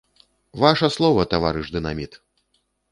[0.63, 2.21] Ваша слова, таварыш дынаміт!